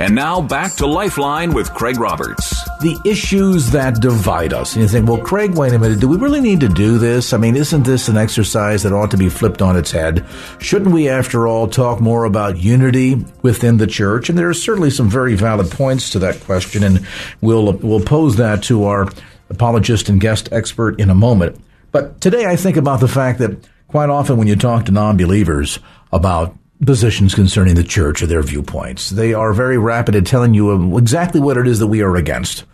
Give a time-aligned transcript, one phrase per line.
[0.00, 2.62] And now back to Lifeline with Craig Roberts.
[2.80, 4.74] The issues that divide us.
[4.74, 5.98] And you think, well, Craig, wait a minute.
[5.98, 7.32] Do we really need to do this?
[7.32, 10.24] I mean, isn't this an exercise that ought to be flipped on its head?
[10.60, 14.28] Shouldn't we, after all, talk more about unity within the church?
[14.28, 16.84] And there are certainly some very valid points to that question.
[16.84, 17.04] And
[17.40, 19.08] we'll, we'll pose that to our
[19.50, 21.60] apologist and guest expert in a moment.
[21.90, 25.80] But today I think about the fact that quite often when you talk to non-believers
[26.12, 26.54] about
[26.84, 29.10] positions concerning the church or their viewpoints.
[29.10, 32.64] They are very rapid at telling you exactly what it is that we are against.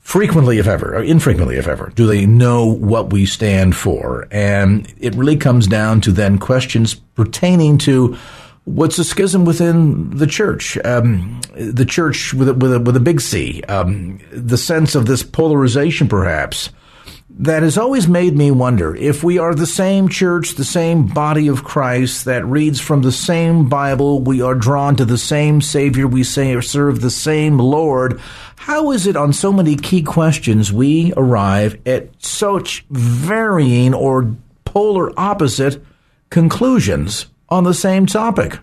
[0.00, 4.26] Frequently, if ever, or infrequently, if ever, do they know what we stand for?
[4.30, 8.16] And it really comes down to then questions pertaining to
[8.64, 13.00] what's the schism within the church, um, the church with a, with a, with a
[13.00, 16.70] big C, um, the sense of this polarization, perhaps
[17.38, 21.46] that has always made me wonder if we are the same church, the same body
[21.46, 26.08] of Christ that reads from the same Bible, we are drawn to the same Savior,
[26.08, 28.20] we serve the same Lord.
[28.56, 35.12] How is it on so many key questions we arrive at such varying or polar
[35.18, 35.82] opposite
[36.30, 38.58] conclusions on the same topic?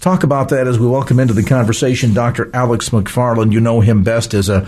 [0.00, 2.48] Talk about that as we welcome into the conversation Dr.
[2.54, 3.52] Alex McFarland.
[3.52, 4.66] You know him best as a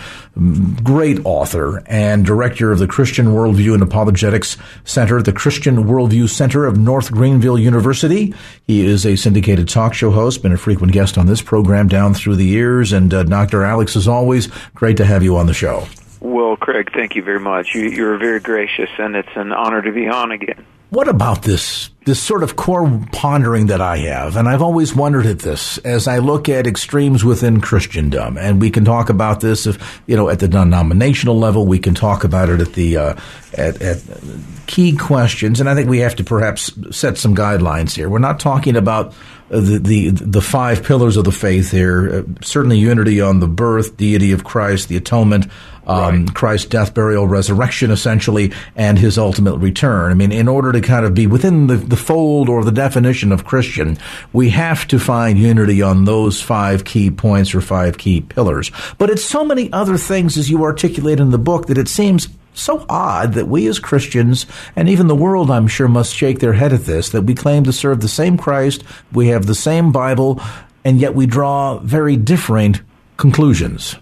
[0.85, 6.67] great author and director of the Christian Worldview and Apologetics Center, the Christian Worldview Center
[6.67, 8.35] of North Greenville University.
[8.67, 12.13] He is a syndicated talk show host, been a frequent guest on this program down
[12.13, 12.93] through the years.
[12.93, 13.65] And uh, Dr.
[13.65, 15.87] Alex, as always, great to have you on the show.
[16.21, 17.75] Well, Craig, thank you very much.
[17.75, 20.67] You, you're very gracious, and it's an honor to be on again.
[20.91, 25.27] What about this this sort of core pondering that I have, and I've always wondered
[25.27, 29.67] at this as I look at extremes within Christendom, and we can talk about this
[29.67, 33.15] if you know at the denominational level, we can talk about it at the uh,
[33.57, 34.03] at, at
[34.67, 38.09] key questions, and I think we have to perhaps set some guidelines here.
[38.09, 39.15] We're not talking about
[39.49, 42.11] the the the five pillars of the faith here.
[42.11, 45.47] Uh, certainly, unity on the birth, deity of Christ, the atonement,
[45.87, 46.35] um, right.
[46.35, 50.11] Christ's death, burial, resurrection, essentially, and his ultimate return.
[50.11, 53.33] I mean, in order to kind of be within the, the fold or the definition
[53.33, 53.99] of Christian,
[54.33, 58.71] we have to find unity on those five key points or five key pillars.
[58.99, 62.29] But it's so many other things, as you articulate in the book, that it seems
[62.55, 66.53] so odd that we as Christians, and even the world, I'm sure, must shake their
[66.53, 69.91] head at this, that we claim to serve the same Christ, we have the same
[69.91, 70.41] Bible,
[70.85, 72.83] and yet we draw very different
[73.17, 73.97] conclusions.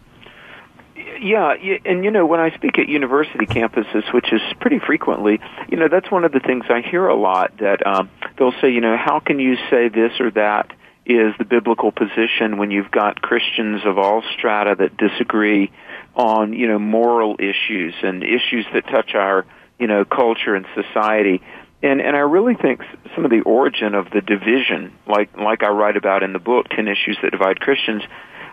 [1.21, 1.53] Yeah,
[1.85, 5.39] and you know, when I speak at university campuses, which is pretty frequently,
[5.69, 8.09] you know, that's one of the things I hear a lot that um,
[8.39, 10.73] they'll say, you know, how can you say this or that
[11.05, 15.71] is the biblical position when you've got Christians of all strata that disagree
[16.15, 19.45] on, you know, moral issues and issues that touch our,
[19.79, 21.43] you know, culture and society.
[21.83, 22.81] And and I really think
[23.15, 26.69] some of the origin of the division, like like I write about in the book,
[26.69, 28.03] Ten Issues That Divide Christians,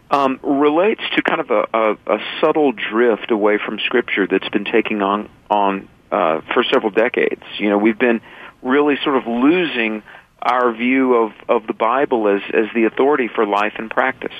[0.09, 4.66] um, relates to kind of a, a, a subtle drift away from Scripture that's been
[4.66, 7.44] taking on on uh, for several decades.
[7.59, 8.22] You know, we've been
[8.62, 10.03] really sort of losing
[10.41, 14.34] our view of, of the Bible as, as the authority for life and practice.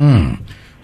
[0.00, 0.33] Mm.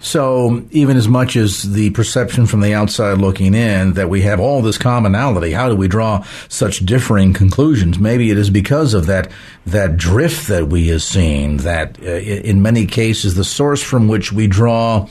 [0.01, 4.39] So, even as much as the perception from the outside looking in that we have
[4.39, 7.99] all this commonality, how do we draw such differing conclusions?
[7.99, 9.31] Maybe it is because of that
[9.67, 11.57] that drift that we have seen.
[11.57, 15.07] That uh, in many cases, the source from which we draw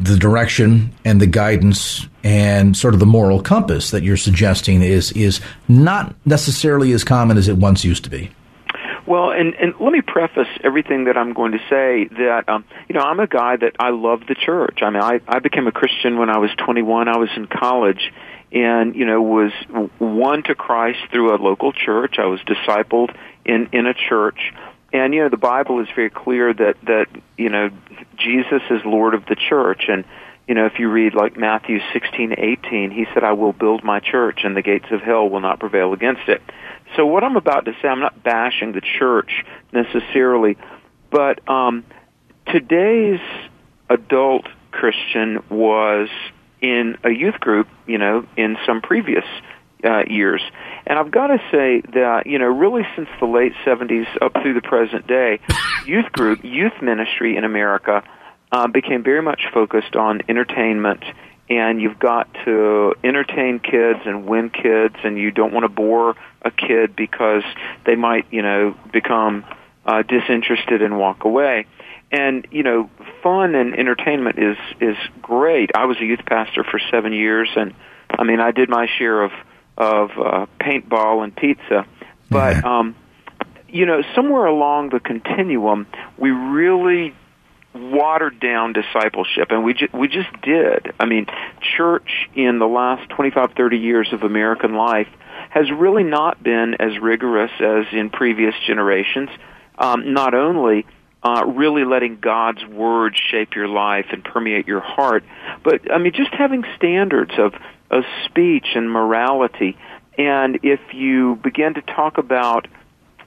[0.00, 5.12] the direction and the guidance and sort of the moral compass that you're suggesting is
[5.12, 8.30] is not necessarily as common as it once used to be.
[9.06, 12.94] Well, and and let me preface everything that I'm going to say that um, you
[12.94, 14.78] know I'm a guy that I love the church.
[14.82, 17.08] I mean, I I became a Christian when I was 21.
[17.08, 18.12] I was in college,
[18.50, 19.52] and you know was
[19.98, 22.16] won to Christ through a local church.
[22.18, 23.14] I was discipled
[23.44, 24.54] in in a church,
[24.92, 27.06] and you know the Bible is very clear that that
[27.36, 27.68] you know
[28.16, 30.04] Jesus is Lord of the church, and
[30.48, 34.44] you know if you read like Matthew 16:18, he said, "I will build my church,
[34.44, 36.40] and the gates of hell will not prevail against it."
[36.96, 40.56] So what I'm about to say, I'm not bashing the church necessarily,
[41.10, 41.84] but um,
[42.46, 43.20] today's
[43.88, 46.08] adult Christian was
[46.60, 49.24] in a youth group, you know, in some previous
[49.84, 50.42] uh, years.
[50.86, 54.54] And I've got to say that, you know, really since the late 70s up through
[54.54, 55.40] the present day,
[55.86, 58.02] youth group, youth ministry in America
[58.50, 61.04] uh, became very much focused on entertainment
[61.48, 66.16] and you've got to entertain kids and win kids and you don't want to bore
[66.42, 67.42] a kid because
[67.84, 69.44] they might, you know, become
[69.84, 71.66] uh, disinterested and walk away.
[72.10, 72.90] And you know,
[73.22, 75.70] fun and entertainment is is great.
[75.74, 77.74] I was a youth pastor for seven years, and
[78.08, 79.32] I mean, I did my share of
[79.76, 81.86] of uh, paintball and pizza,
[82.30, 82.94] but um,
[83.68, 87.14] you know, somewhere along the continuum, we really
[87.74, 91.26] watered down discipleship and we ju- we just did i mean
[91.76, 95.08] church in the last 25 30 years of american life
[95.50, 99.28] has really not been as rigorous as in previous generations
[99.78, 100.86] um, not only
[101.24, 105.24] uh, really letting God's word shape your life and permeate your heart,
[105.62, 107.54] but I mean, just having standards of
[107.90, 109.76] of speech and morality.
[110.18, 112.68] And if you begin to talk about,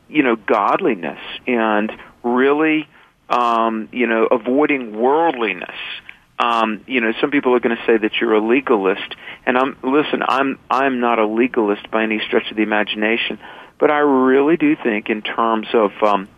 [0.10, 1.92] you know, godliness and
[2.24, 2.88] really,
[3.30, 5.76] um, you know, avoiding worldliness.
[6.40, 9.16] Um, you know, some people are going to say that you're a legalist,
[9.46, 10.22] and I'm listen.
[10.28, 13.40] I'm I'm not a legalist by any stretch of the imagination,
[13.80, 16.30] but I really do think in terms of um,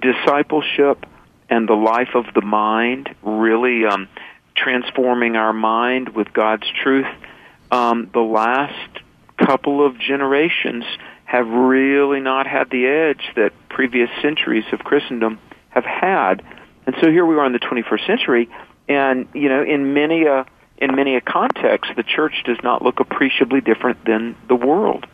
[0.00, 1.04] discipleship
[1.50, 4.08] and the life of the mind, really um,
[4.56, 7.06] transforming our mind with God's truth,
[7.70, 9.00] um, the last
[9.38, 10.84] couple of generations
[11.24, 15.38] have really not had the edge that previous centuries of Christendom
[15.76, 16.42] have had.
[16.86, 18.48] And so here we are in the 21st century,
[18.88, 20.46] and you know, in many a
[20.78, 25.06] in many a context, the church does not look appreciably different than the world.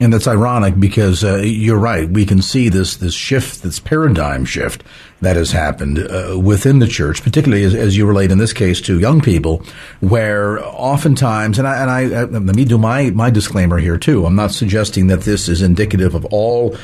[0.00, 2.08] And that's ironic because uh, you're right.
[2.08, 4.84] We can see this this shift, this paradigm shift
[5.20, 8.80] that has happened uh, within the church, particularly as, as, you relate in this case
[8.82, 9.64] to young people,
[9.98, 14.24] where oftentimes, and I, and I uh, let me do my my disclaimer here too.
[14.24, 16.76] I'm not suggesting that this is indicative of all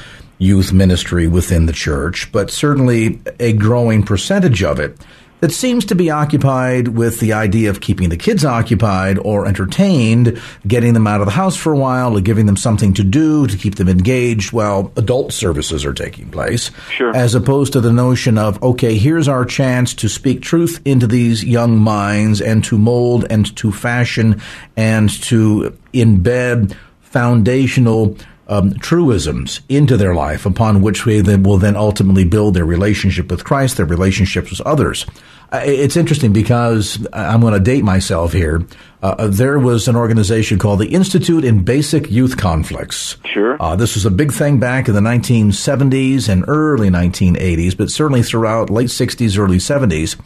[0.44, 4.98] youth ministry within the church, but certainly a growing percentage of it
[5.44, 10.40] that seems to be occupied with the idea of keeping the kids occupied or entertained,
[10.66, 13.46] getting them out of the house for a while, or giving them something to do
[13.46, 16.70] to keep them engaged while adult services are taking place.
[16.88, 17.14] Sure.
[17.14, 21.44] As opposed to the notion of, okay, here's our chance to speak truth into these
[21.44, 24.40] young minds and to mold and to fashion
[24.78, 28.16] and to embed foundational
[28.48, 33.44] um, truisms into their life upon which they will then ultimately build their relationship with
[33.44, 35.06] Christ, their relationships with others.
[35.52, 38.66] Uh, it's interesting because I'm going to date myself here.
[39.02, 43.18] Uh, uh, there was an organization called the Institute in Basic Youth Conflicts.
[43.24, 43.56] Sure.
[43.60, 48.22] Uh, this was a big thing back in the 1970s and early 1980s, but certainly
[48.22, 50.16] throughout late 60s, early 70s.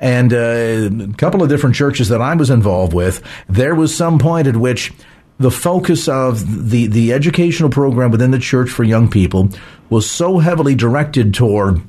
[0.00, 4.18] And uh, a couple of different churches that I was involved with, there was some
[4.18, 4.92] point at which
[5.38, 9.50] the focus of the, the educational program within the church for young people
[9.88, 11.80] was so heavily directed toward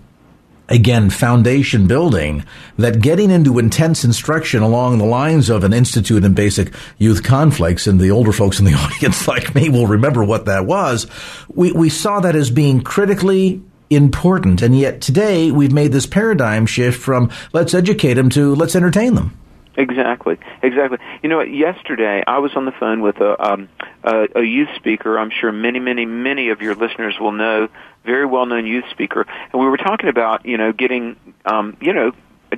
[0.70, 2.46] again, foundation building,
[2.78, 7.88] that getting into intense instruction along the lines of an institute in basic youth conflicts,
[7.88, 11.08] and the older folks in the audience like me will remember what that was,
[11.50, 14.62] we, we saw that as being critically important.
[14.62, 19.16] And yet today we've made this paradigm shift from let's educate them to let's entertain
[19.16, 19.39] them.
[19.80, 20.98] Exactly, exactly.
[21.24, 23.70] You know, yesterday I was on the phone with a, um,
[24.04, 25.18] a a youth speaker.
[25.18, 27.70] I'm sure many, many, many of your listeners will know.
[28.06, 31.16] Very well-known youth speaker, and we were talking about you know getting
[31.46, 32.12] um, you know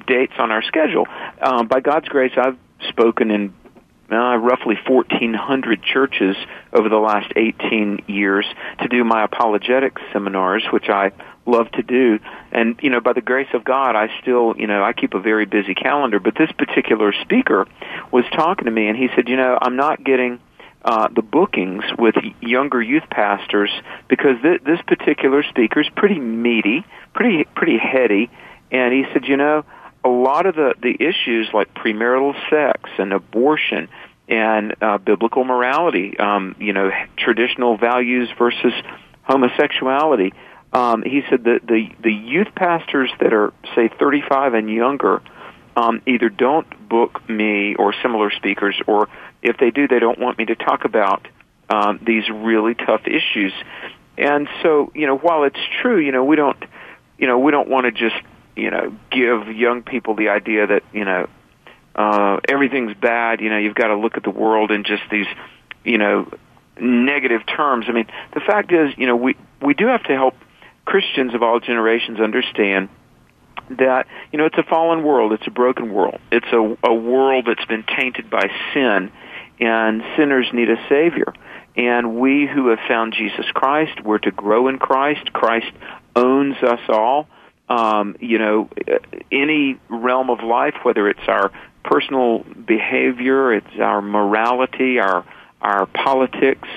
[0.07, 1.05] dates on our schedule.
[1.39, 2.57] Um, by God's grace, I've
[2.89, 3.53] spoken in
[4.11, 6.35] uh, roughly 1,400 churches
[6.73, 8.45] over the last 18 years
[8.81, 11.11] to do my apologetics seminars, which I
[11.45, 12.19] love to do.
[12.51, 15.19] And, you know, by the grace of God, I still, you know, I keep a
[15.19, 16.19] very busy calendar.
[16.19, 17.67] But this particular speaker
[18.11, 20.39] was talking to me, and he said, you know, I'm not getting
[20.83, 23.71] uh, the bookings with younger youth pastors
[24.07, 28.29] because th- this particular speaker is pretty meaty, pretty pretty heady,
[28.71, 29.63] and he said, you know,
[30.03, 33.89] a lot of the the issues like premarital sex and abortion
[34.27, 38.73] and uh, biblical morality, um, you know, traditional values versus
[39.23, 40.33] homosexuality.
[40.73, 45.21] Um, he said that the the youth pastors that are say 35 and younger
[45.75, 49.09] um, either don't book me or similar speakers, or
[49.41, 51.27] if they do, they don't want me to talk about
[51.69, 53.53] um, these really tough issues.
[54.17, 56.57] And so, you know, while it's true, you know, we don't,
[57.17, 58.21] you know, we don't want to just
[58.55, 61.27] you know, give young people the idea that, you know,
[61.95, 65.27] uh, everything's bad, you know, you've got to look at the world in just these,
[65.83, 66.31] you know,
[66.79, 67.85] negative terms.
[67.87, 70.35] I mean, the fact is, you know, we, we do have to help
[70.85, 72.89] Christians of all generations understand
[73.69, 77.45] that, you know, it's a fallen world, it's a broken world, it's a, a world
[77.47, 79.11] that's been tainted by sin,
[79.59, 81.33] and sinners need a Savior.
[81.75, 85.31] And we who have found Jesus Christ, we're to grow in Christ.
[85.31, 85.71] Christ
[86.15, 87.27] owns us all.
[87.69, 88.69] Um, you know,
[89.31, 91.51] any realm of life, whether it's our
[91.85, 95.25] personal behavior, it's our morality, our
[95.61, 96.67] our politics,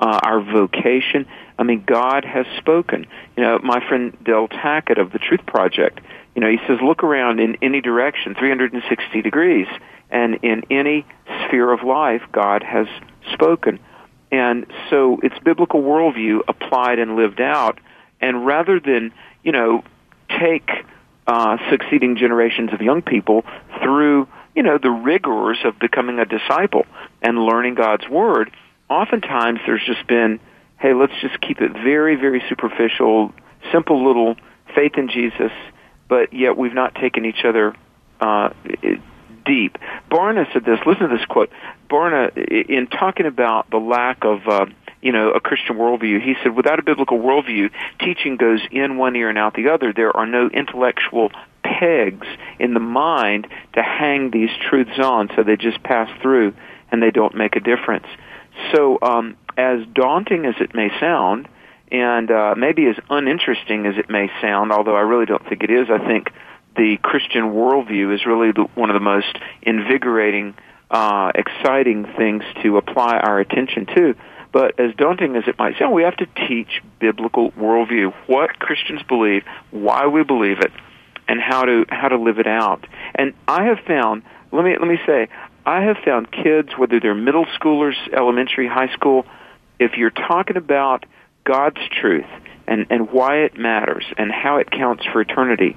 [0.00, 1.26] uh, our vocation.
[1.62, 3.06] I mean, God has spoken.
[3.36, 6.00] You know, my friend Del Tackett of the Truth Project,
[6.34, 9.68] you know, he says, look around in any direction, 360 degrees,
[10.10, 11.06] and in any
[11.46, 12.88] sphere of life, God has
[13.32, 13.78] spoken.
[14.32, 17.78] And so it's biblical worldview applied and lived out.
[18.20, 19.12] And rather than,
[19.44, 19.84] you know,
[20.40, 20.68] take
[21.28, 23.44] uh, succeeding generations of young people
[23.84, 24.26] through,
[24.56, 26.86] you know, the rigors of becoming a disciple
[27.22, 28.50] and learning God's Word,
[28.90, 30.40] oftentimes there's just been,
[30.82, 33.32] hey, let's just keep it very, very superficial,
[33.70, 34.34] simple little
[34.74, 35.52] faith in Jesus,
[36.08, 37.74] but yet we've not taken each other
[38.20, 38.50] uh,
[39.44, 39.78] deep.
[40.10, 40.80] Barna said this.
[40.84, 41.50] Listen to this quote.
[41.88, 42.36] Barna,
[42.68, 44.66] in talking about the lack of, uh,
[45.00, 47.70] you know, a Christian worldview, he said, without a biblical worldview,
[48.00, 49.92] teaching goes in one ear and out the other.
[49.92, 51.30] There are no intellectual
[51.62, 52.26] pegs
[52.58, 56.54] in the mind to hang these truths on, so they just pass through
[56.90, 58.06] and they don't make a difference.
[58.74, 61.48] So, um, as daunting as it may sound,
[61.90, 65.70] and uh, maybe as uninteresting as it may sound, although I really don't think it
[65.70, 66.30] is, I think
[66.76, 70.54] the Christian worldview is really the, one of the most invigorating,
[70.90, 74.14] uh, exciting things to apply our attention to.
[74.52, 79.02] But as daunting as it might sound, we have to teach biblical worldview, what Christians
[79.02, 80.72] believe, why we believe it,
[81.28, 82.86] and how to how to live it out.
[83.14, 85.28] And I have found, let me let me say,
[85.64, 89.24] I have found kids, whether they're middle schoolers, elementary, high school,
[89.78, 91.06] if you're talking about
[91.44, 92.26] God's truth
[92.66, 95.76] and, and why it matters and how it counts for eternity,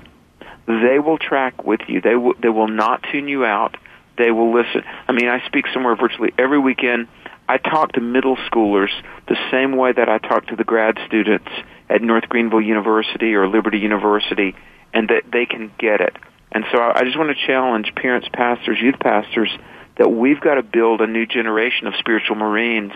[0.68, 2.02] they will track with you.
[2.02, 3.78] They will, they will not tune you out.
[4.18, 4.84] They will listen.
[5.08, 7.08] I mean, I speak somewhere virtually every weekend.
[7.48, 8.90] I talk to middle schoolers
[9.28, 11.50] the same way that I talk to the grad students
[11.90, 14.56] at North Greenville University or Liberty University,
[14.94, 16.16] and that they can get it.
[16.52, 19.52] And so I just want to challenge parents, pastors, youth pastors
[19.98, 22.94] that we've got to build a new generation of spiritual Marines.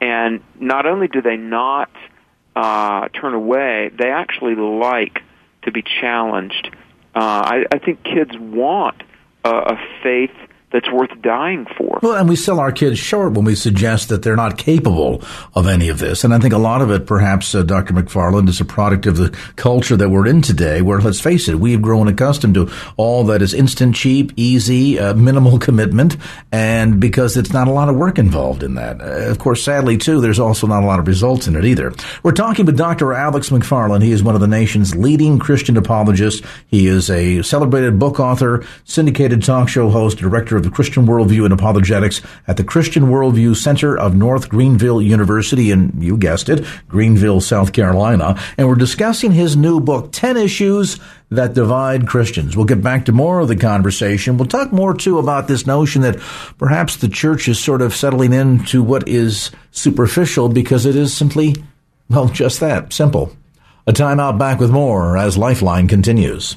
[0.00, 1.90] And not only do they not
[2.54, 5.20] uh, turn away, they actually like
[5.62, 6.70] to be challenged.
[7.14, 9.02] Uh, I, I think kids want
[9.44, 10.34] a, a faith
[10.74, 12.00] that's worth dying for.
[12.02, 15.22] Well, and we sell our kids short when we suggest that they're not capable
[15.54, 16.24] of any of this.
[16.24, 17.94] And I think a lot of it, perhaps, uh, Dr.
[17.94, 21.60] McFarland, is a product of the culture that we're in today, where, let's face it,
[21.60, 26.16] we have grown accustomed to all that is instant, cheap, easy, uh, minimal commitment,
[26.50, 29.00] and because it's not a lot of work involved in that.
[29.00, 31.92] Uh, of course, sadly, too, there's also not a lot of results in it either.
[32.24, 33.12] We're talking with Dr.
[33.12, 34.02] Alex McFarland.
[34.02, 36.44] He is one of the nation's leading Christian apologists.
[36.66, 41.44] He is a celebrated book author, syndicated talk show host, director of the Christian Worldview
[41.44, 46.64] and Apologetics at the Christian Worldview Center of North Greenville University in, you guessed it,
[46.88, 48.40] Greenville, South Carolina.
[48.58, 50.98] And we're discussing his new book, 10 Issues
[51.30, 52.56] that Divide Christians.
[52.56, 54.36] We'll get back to more of the conversation.
[54.36, 56.18] We'll talk more too about this notion that
[56.58, 61.54] perhaps the church is sort of settling into what is superficial because it is simply,
[62.08, 63.36] well, just that, simple.
[63.86, 66.56] A timeout back with more as Lifeline continues.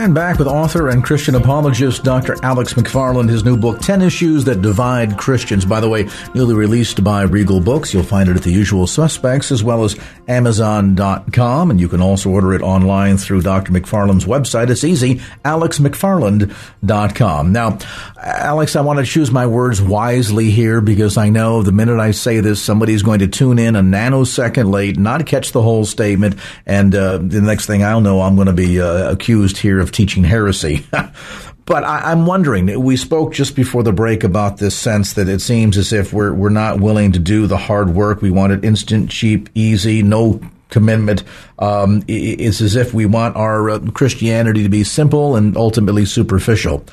[0.00, 2.36] And back with author and Christian apologist Dr.
[2.44, 5.64] Alex McFarland, his new book, 10 Issues That Divide Christians.
[5.64, 7.92] By the way, newly released by Regal Books.
[7.92, 11.72] You'll find it at the usual suspects as well as Amazon.com.
[11.72, 13.72] And you can also order it online through Dr.
[13.72, 14.70] McFarland's website.
[14.70, 17.52] It's easy, alexmcfarland.com.
[17.52, 17.78] Now,
[18.22, 22.12] Alex, I want to choose my words wisely here because I know the minute I
[22.12, 26.36] say this, somebody's going to tune in a nanosecond late, not catch the whole statement.
[26.66, 29.92] And uh, the next thing I'll know, I'm going to be uh, accused here of
[29.92, 30.86] teaching heresy.
[31.64, 35.40] but I, am wondering, we spoke just before the break about this sense that it
[35.40, 38.22] seems as if we're, we're not willing to do the hard work.
[38.22, 41.24] We want it instant, cheap, easy, no commitment.
[41.58, 46.84] Um, it's as if we want our uh, Christianity to be simple and ultimately superficial.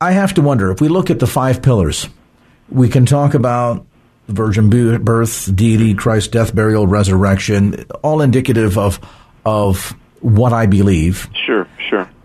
[0.00, 2.08] I have to wonder if we look at the five pillars,
[2.68, 3.86] we can talk about
[4.26, 4.68] the virgin
[5.02, 9.00] birth, deity, Christ's death, burial, resurrection, all indicative of
[9.44, 11.28] of what I believe.
[11.46, 11.66] Sure.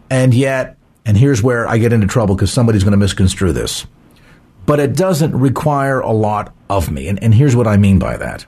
[0.09, 3.85] And yet, and here's where I get into trouble because somebody's going to misconstrue this.
[4.65, 7.07] But it doesn't require a lot of me.
[7.07, 8.45] And, and here's what I mean by that.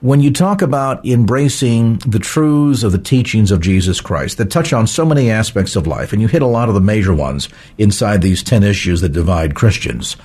[0.00, 4.72] When you talk about embracing the truths of the teachings of Jesus Christ that touch
[4.72, 7.48] on so many aspects of life, and you hit a lot of the major ones
[7.78, 10.16] inside these 10 issues that divide Christians,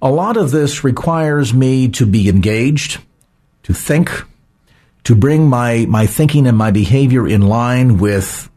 [0.00, 3.00] a lot of this requires me to be engaged,
[3.64, 4.24] to think,
[5.02, 8.48] to bring my, my thinking and my behavior in line with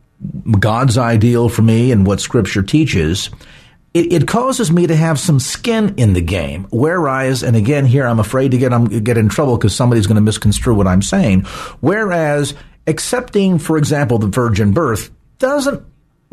[0.59, 3.29] God's ideal for me and what Scripture teaches.
[3.93, 6.67] it, it, causes me to have some skin in the game.
[6.71, 10.15] Whereas, and again, here I'm afraid to get I'm, get in trouble because somebody's going
[10.15, 11.41] to misconstrue what I'm saying.
[11.79, 12.53] Whereas
[12.85, 15.83] accepting, for example, the virgin birth doesn't,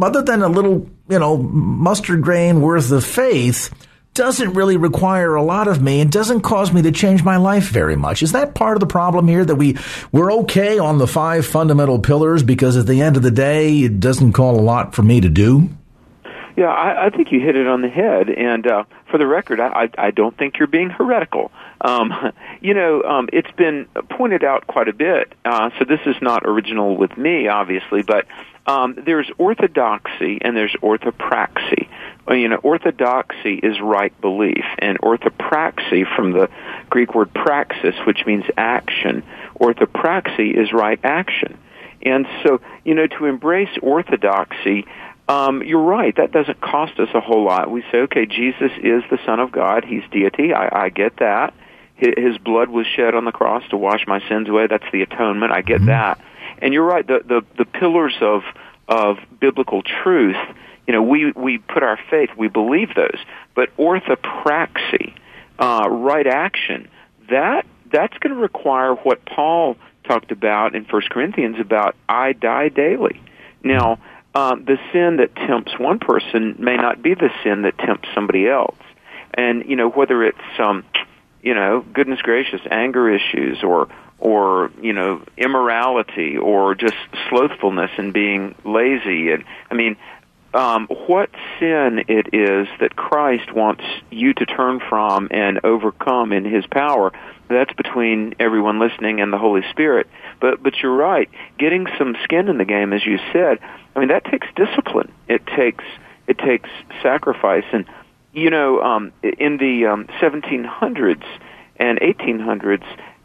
[0.00, 3.72] other than a little, you know, mustard grain worth of faith,
[4.14, 7.68] doesn't really require a lot of me and doesn't cause me to change my life
[7.68, 8.22] very much.
[8.22, 9.76] Is that part of the problem here that we
[10.12, 14.00] we're okay on the five fundamental pillars because at the end of the day it
[14.00, 15.68] doesn't call a lot for me to do?
[16.56, 18.30] Yeah, I, I think you hit it on the head.
[18.30, 21.50] And uh, for the record, I, I don't think you're being heretical.
[21.80, 22.12] Um,
[22.60, 25.32] you know, um, it's been pointed out quite a bit.
[25.44, 28.26] Uh, so this is not original with me, obviously, but
[28.66, 31.88] um, there's orthodoxy and there's orthopraxy.
[32.30, 36.48] You know, orthodoxy is right belief, and orthopraxy from the
[36.88, 39.22] Greek word praxis, which means action.
[39.60, 41.58] Orthopraxy is right action.
[42.04, 44.86] And so, you know, to embrace orthodoxy,
[45.28, 46.14] um, you're right.
[46.16, 47.70] That doesn't cost us a whole lot.
[47.70, 49.84] We say, okay, Jesus is the Son of God.
[49.84, 50.52] He's deity.
[50.52, 51.54] I, I get that.
[51.96, 54.66] His blood was shed on the cross to wash my sins away.
[54.66, 55.52] That's the atonement.
[55.52, 55.86] I get mm-hmm.
[55.86, 56.20] that.
[56.58, 57.06] And you're right.
[57.06, 58.42] The, the the pillars of
[58.88, 60.36] of biblical truth.
[60.86, 62.30] You know, we we put our faith.
[62.36, 63.18] We believe those.
[63.54, 65.14] But orthopraxy,
[65.58, 66.88] uh, right action.
[67.30, 72.68] That that's going to require what Paul talked about in First Corinthians about I die
[72.68, 73.22] daily.
[73.62, 73.98] Now
[74.34, 78.48] um, the sin that tempts one person may not be the sin that tempts somebody
[78.48, 78.76] else.
[79.32, 80.84] And you know whether it's um,
[81.42, 83.88] you know goodness gracious anger issues or
[84.18, 86.96] or you know immorality or just
[87.28, 89.96] slothfulness and being lazy and I mean
[90.54, 96.44] um, what sin it is that Christ wants you to turn from and overcome in
[96.44, 97.12] His power.
[97.48, 100.06] That's between everyone listening and the Holy Spirit.
[100.40, 101.28] But but you're right.
[101.58, 103.58] Getting some skin in the game, as you said,
[103.94, 105.12] I mean that takes discipline.
[105.28, 105.84] It takes
[106.26, 106.70] it takes
[107.02, 107.64] sacrifice.
[107.72, 107.84] And
[108.32, 111.24] you know, um, in the um, 1700s
[111.76, 112.84] and 1800s,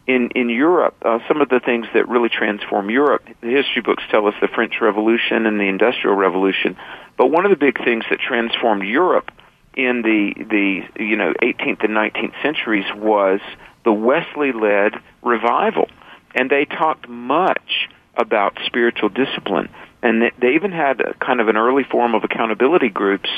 [0.09, 4.03] in in Europe, uh, some of the things that really transform Europe, the history books
[4.09, 6.75] tell us the French Revolution and the Industrial Revolution.
[7.15, 9.29] But one of the big things that transformed Europe
[9.75, 13.39] in the the you know 18th and 19th centuries was
[13.85, 15.87] the Wesley-led revival,
[16.33, 19.69] and they talked much about spiritual discipline,
[20.01, 23.29] and they even had a, kind of an early form of accountability groups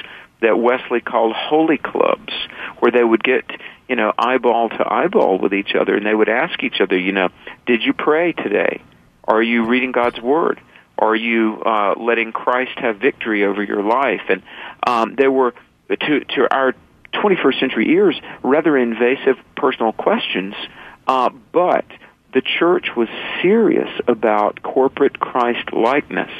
[0.41, 2.33] that Wesley called holy clubs,
[2.79, 3.43] where they would get
[3.91, 7.11] you know, eyeball to eyeball with each other, and they would ask each other, you
[7.11, 7.27] know,
[7.65, 8.81] did you pray today?
[9.25, 10.61] Are you reading God's Word?
[10.97, 14.21] Are you uh, letting Christ have victory over your life?
[14.29, 14.43] And
[14.87, 15.53] um, there were,
[15.89, 16.73] to, to our
[17.15, 20.53] 21st century ears, rather invasive personal questions,
[21.05, 21.83] uh, but
[22.33, 23.09] the church was
[23.41, 26.31] serious about corporate Christ likeness,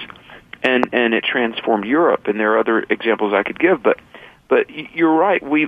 [0.64, 2.28] and and it transformed Europe.
[2.28, 4.00] And there are other examples I could give, but
[4.48, 5.44] but you're right.
[5.44, 5.68] We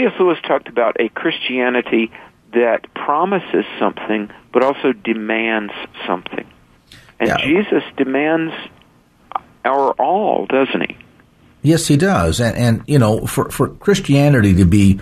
[0.00, 0.12] C.S.
[0.18, 2.10] Lewis talked about a Christianity
[2.54, 5.72] that promises something but also demands
[6.06, 6.46] something.
[7.18, 7.36] And yeah.
[7.44, 8.54] Jesus demands
[9.62, 10.96] our all, doesn't he?
[11.62, 12.40] Yes, he does.
[12.40, 15.00] And, and you know, for, for Christianity to be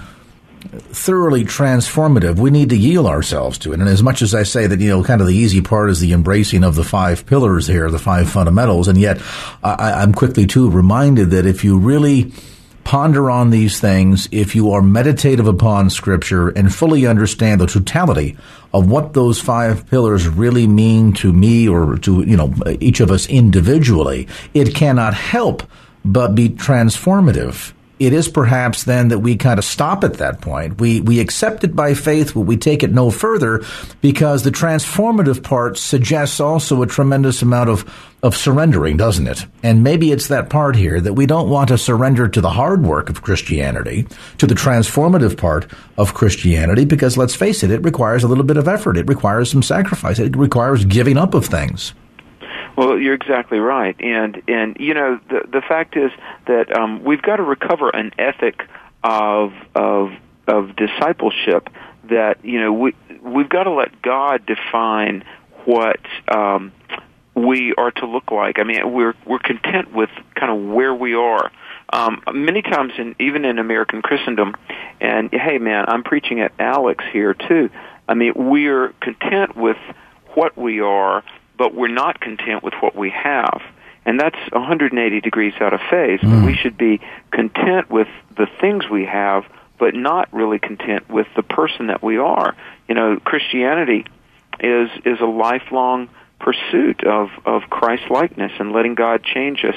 [0.61, 3.79] thoroughly transformative, we need to yield ourselves to it.
[3.79, 6.01] And as much as I say that, you know, kind of the easy part is
[6.01, 9.23] the embracing of the five pillars here, the five fundamentals, and yet
[9.63, 12.33] I, I'm quickly too reminded that if you really
[12.89, 18.35] ponder on these things, if you are meditative upon Scripture and fully understand the totality
[18.73, 23.11] of what those five pillars really mean to me or to, you know, each of
[23.11, 25.63] us individually, it cannot help
[26.03, 30.81] but be transformative it is perhaps then that we kind of stop at that point.
[30.81, 33.65] We we accept it by faith, but we take it no further
[34.01, 39.47] because the transformative part suggests also a tremendous amount of of surrendering, doesn't it?
[39.63, 42.83] And maybe it's that part here that we don't want to surrender to the hard
[42.83, 44.07] work of Christianity,
[44.39, 48.57] to the transformative part of Christianity, because let's face it, it requires a little bit
[48.57, 48.97] of effort.
[48.97, 50.19] It requires some sacrifice.
[50.19, 51.95] It requires giving up of things.
[52.79, 56.13] Well, you're exactly right, and and you know the the fact is
[56.47, 58.63] that um, we've got to recover an ethic
[59.03, 60.13] of of
[60.47, 61.71] of discipleship
[62.05, 65.25] that you know we we've got to let God define
[65.65, 66.71] what um,
[67.35, 68.61] we are to look like.
[68.61, 71.51] I mean, we're we're content with kind of where we are.
[71.93, 74.55] Um, many times, in even in American Christendom,
[75.01, 77.71] and hey, man, I'm preaching at Alex here too.
[78.07, 79.79] I mean, we're content with
[80.35, 81.25] what we are
[81.59, 83.61] but we're not content with what we have.
[84.07, 86.21] And that's 180 degrees out of phase.
[86.21, 86.47] Mm.
[86.47, 89.45] We should be content with the things we have,
[89.79, 92.57] but not really content with the person that we are.
[92.89, 94.07] You know, Christianity
[94.61, 96.09] is is a lifelong
[96.41, 99.77] pursuit of of Christ likeness and letting God change us.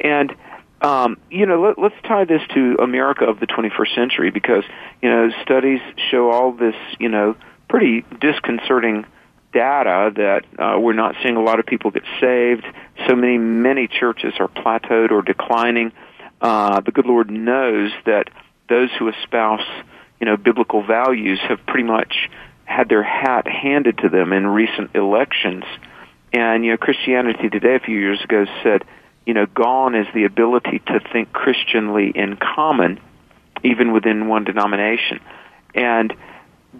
[0.00, 0.34] And
[0.80, 4.64] um, you know, let, let's tie this to America of the 21st century because
[5.02, 7.36] you know studies show all this, you know,
[7.68, 9.04] pretty disconcerting
[9.58, 12.64] data that uh, we're not seeing a lot of people get saved.
[13.08, 15.90] So many, many churches are plateaued or declining.
[16.40, 18.30] Uh, the good Lord knows that
[18.68, 19.66] those who espouse,
[20.20, 22.30] you know, biblical values have pretty much
[22.66, 25.64] had their hat handed to them in recent elections.
[26.32, 28.84] And you know, Christianity Today a few years ago said,
[29.26, 33.00] you know, gone is the ability to think Christianly in common,
[33.64, 35.18] even within one denomination.
[35.74, 36.14] And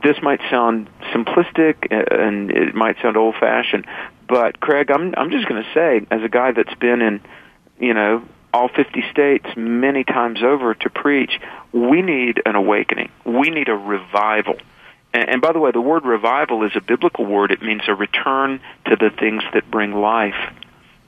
[0.03, 3.87] this might sound simplistic and it might sound old fashioned,
[4.29, 7.21] but Craig, I'm I'm just going to say, as a guy that's been in,
[7.81, 11.41] you know, all 50 states many times over to preach,
[11.73, 13.11] we need an awakening.
[13.25, 14.57] We need a revival.
[15.13, 17.51] And, and by the way, the word revival is a biblical word.
[17.51, 20.53] It means a return to the things that bring life.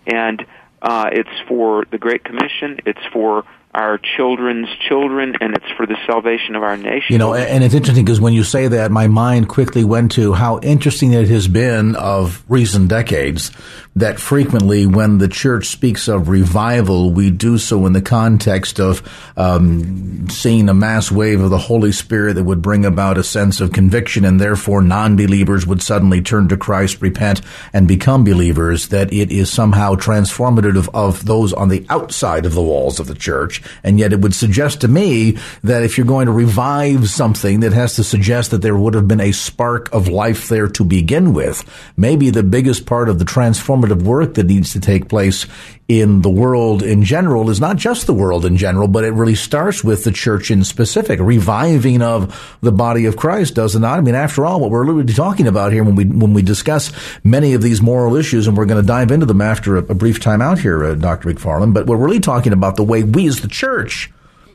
[0.07, 0.45] And
[0.83, 2.81] uh, it's for the Great Commission.
[2.87, 7.07] It's for our children's children, and it's for the salvation of our nation.
[7.11, 10.33] You know, and it's interesting because when you say that, my mind quickly went to
[10.33, 13.53] how interesting it has been of recent decades
[13.97, 19.03] that frequently when the church speaks of revival, we do so in the context of
[19.37, 23.61] um, seeing a mass wave of the Holy Spirit that would bring about a sense
[23.61, 27.41] of conviction, and therefore non-believers would suddenly turn to Christ, repent,
[27.73, 28.89] and become believers.
[28.89, 33.15] That it is somehow transformative of those on the outside of the walls of the
[33.15, 37.61] church and yet it would suggest to me that if you're going to revive something
[37.61, 40.85] that has to suggest that there would have been a spark of life there to
[40.85, 41.65] begin with,
[41.97, 45.47] maybe the biggest part of the transformative work that needs to take place
[45.91, 49.35] in the world in general is not just the world in general, but it really
[49.35, 51.19] starts with the church in specific.
[51.19, 53.99] Reviving of the body of Christ, does it not?
[53.99, 56.93] I mean, after all, what we're really talking about here when we when we discuss
[57.25, 59.95] many of these moral issues, and we're going to dive into them after a, a
[59.95, 61.29] brief time out here, uh, Dr.
[61.29, 64.11] McFarland, but we're really talking about the way we as the church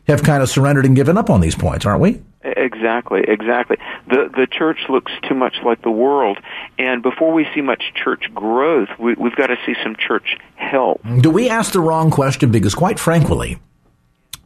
[0.07, 2.21] have kind of surrendered and given up on these points, aren't we?
[2.43, 3.77] Exactly, exactly.
[4.07, 6.37] The the church looks too much like the world,
[6.77, 11.01] and before we see much church growth, we, we've got to see some church health.
[11.21, 12.51] Do we ask the wrong question?
[12.51, 13.57] Because quite frankly,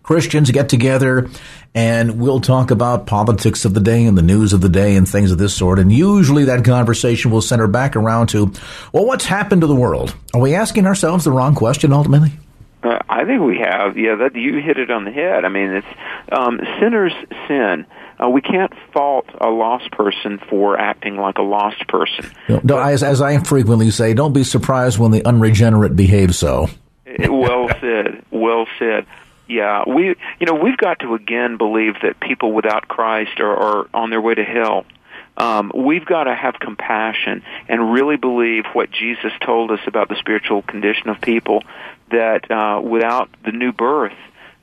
[0.09, 1.29] Christians get together
[1.75, 5.07] and we'll talk about politics of the day and the news of the day and
[5.07, 5.77] things of this sort.
[5.77, 8.51] And usually that conversation will center back around to,
[8.91, 10.15] well, what's happened to the world?
[10.33, 12.31] Are we asking ourselves the wrong question ultimately?
[12.81, 13.97] Uh, I think we have.
[13.97, 15.43] Yeah, that you hit it on the head.
[15.43, 15.87] I mean, it's
[16.31, 17.13] um, sinners
[17.47, 17.85] sin.
[18.17, 22.29] Uh, we can't fault a lost person for acting like a lost person.
[22.47, 26.69] No, no, as, as I frequently say, don't be surprised when the unregenerate behave so.
[27.05, 28.23] well said.
[28.31, 29.05] Well said.
[29.47, 33.89] Yeah, we you know we've got to again believe that people without Christ are, are
[33.93, 34.85] on their way to hell.
[35.37, 40.17] Um, we've got to have compassion and really believe what Jesus told us about the
[40.17, 41.63] spiritual condition of people
[42.11, 44.17] that uh, without the new birth,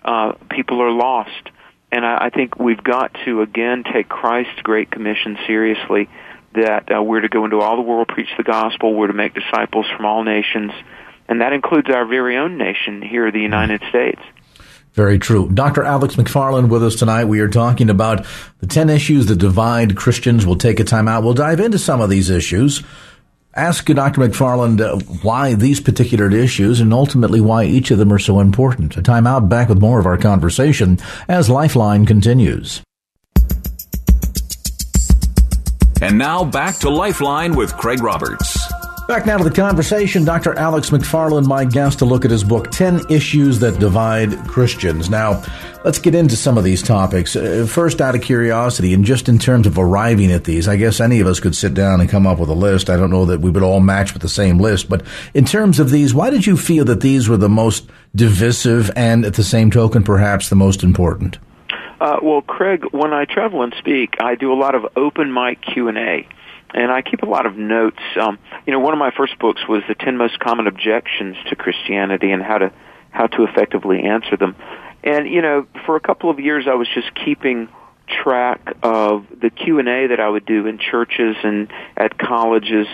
[0.04, 1.50] uh, people are lost.
[1.90, 6.08] And I, I think we've got to again take Christ's great commission seriously.
[6.54, 8.94] That uh, we're to go into all the world, preach the gospel.
[8.94, 10.72] We're to make disciples from all nations,
[11.28, 14.20] and that includes our very own nation here, the United States.
[14.94, 15.50] Very true.
[15.52, 15.84] Dr.
[15.84, 17.26] Alex McFarland with us tonight.
[17.26, 18.24] We are talking about
[18.60, 20.46] the 10 issues that divide Christians.
[20.46, 21.22] We'll take a time out.
[21.22, 22.82] We'll dive into some of these issues
[23.56, 24.20] ask Dr.
[24.20, 28.96] McFarland uh, why these particular issues and ultimately why each of them are so important.
[28.96, 32.82] A time out back with more of our conversation as Lifeline continues.
[36.00, 38.55] And now back to Lifeline with Craig Roberts.
[39.06, 40.24] Back now to the conversation.
[40.24, 40.58] Dr.
[40.58, 45.08] Alex McFarland, my guest, to look at his book, 10 Issues That Divide Christians.
[45.08, 45.44] Now,
[45.84, 47.36] let's get into some of these topics.
[47.36, 50.98] Uh, first, out of curiosity, and just in terms of arriving at these, I guess
[50.98, 52.90] any of us could sit down and come up with a list.
[52.90, 55.78] I don't know that we would all match with the same list, but in terms
[55.78, 59.44] of these, why did you feel that these were the most divisive and, at the
[59.44, 61.38] same token, perhaps the most important?
[62.00, 65.62] Uh, well, Craig, when I travel and speak, I do a lot of open mic
[65.62, 66.26] Q and A
[66.74, 68.00] and I keep a lot of notes.
[68.20, 71.56] Um, you know, one of my first books was the ten most common objections to
[71.56, 72.72] Christianity and how to
[73.10, 74.56] how to effectively answer them.
[75.02, 77.68] And you know, for a couple of years, I was just keeping
[78.06, 82.86] track of the Q and A that I would do in churches and at colleges.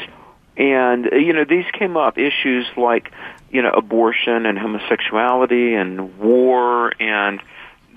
[0.56, 3.10] And you know, these came up issues like
[3.50, 7.40] you know abortion and homosexuality and war and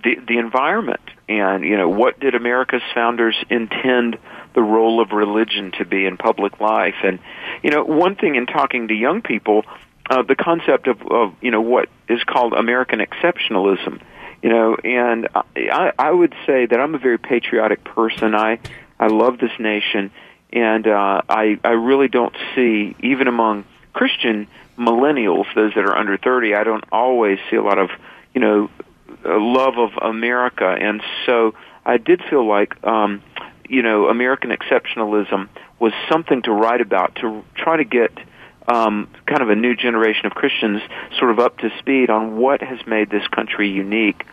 [0.04, 4.18] the the environment and you know what did America's founders intend
[4.56, 6.96] the role of religion to be in public life.
[7.04, 7.20] And
[7.62, 9.66] you know, one thing in talking to young people,
[10.10, 14.02] uh, the concept of, of you know what is called American exceptionalism.
[14.42, 18.36] You know, and I, I would say that I'm a very patriotic person.
[18.36, 18.60] I
[19.00, 20.12] I love this nation,
[20.52, 26.18] and uh, I I really don't see even among Christian millennials, those that are under
[26.18, 27.90] 30, I don't always see a lot of
[28.36, 28.70] you know,
[29.24, 33.24] love of America, and so I did feel like, um,
[33.70, 35.50] you know, American exceptionalism
[35.80, 38.12] was something to write about to try to get
[38.68, 40.82] um, kind of a new generation of Christians
[41.20, 44.26] sort of up to speed on what has made this country unique.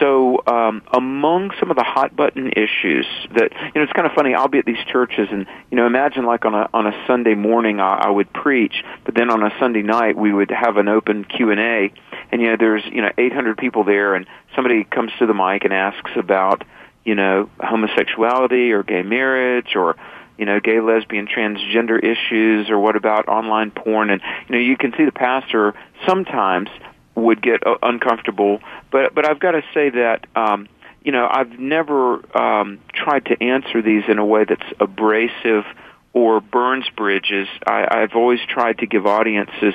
[0.00, 4.12] So, um, among some of the hot button issues that you know, it's kind of
[4.12, 4.34] funny.
[4.34, 7.34] I'll be at these churches, and you know, imagine like on a on a Sunday
[7.34, 10.88] morning, I, I would preach, but then on a Sunday night, we would have an
[10.88, 11.92] open Q and A,
[12.32, 15.64] and you know, there's you know, 800 people there, and somebody comes to the mic
[15.64, 16.64] and asks about
[17.08, 19.96] you know, homosexuality or gay marriage or
[20.36, 24.10] you know, gay, lesbian, transgender issues, or what about online porn?
[24.10, 25.72] And you know, you can see the pastor
[26.06, 26.68] sometimes
[27.14, 28.60] would get uh, uncomfortable,
[28.92, 30.68] but but I've got to say that um,
[31.02, 35.64] you know I've never um, tried to answer these in a way that's abrasive
[36.12, 37.48] or burns bridges.
[37.66, 39.72] I, I've always tried to give audiences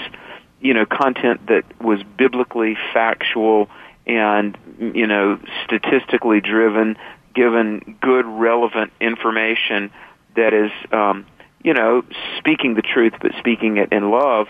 [0.61, 3.69] you know content that was biblically factual
[4.05, 6.97] and you know statistically driven
[7.33, 9.91] given good relevant information
[10.35, 11.25] that is, um,
[11.63, 12.03] you know,
[12.37, 14.47] speaking the truth, but speaking it in love.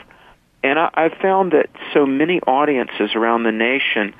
[0.63, 4.13] And I, I've found that so many audiences around the nation,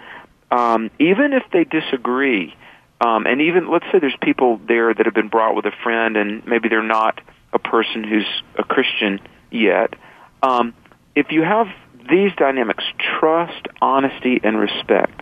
[0.52, 2.56] um, even if they disagree,
[3.02, 6.16] um, and even let's say there's people there that have been brought with a friend,
[6.16, 7.20] and maybe they're not
[7.52, 9.20] a person who's a Christian
[9.52, 9.94] yet.
[10.42, 10.74] Um,
[11.16, 11.68] if you have
[12.10, 12.84] these dynamics,
[13.20, 15.22] trust, honesty, and respect,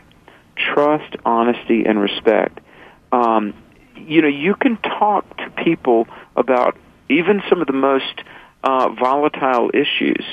[0.55, 2.59] trust, honesty, and respect,
[3.11, 3.53] um,
[3.95, 6.77] you know, you can talk to people about
[7.09, 8.23] even some of the most
[8.63, 10.25] uh, volatile issues.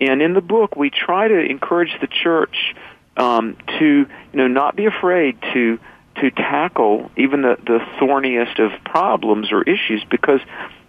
[0.00, 2.74] And in the book, we try to encourage the church
[3.16, 5.78] um, to, you know, not be afraid to
[6.16, 10.40] to tackle even the, the thorniest of problems or issues because,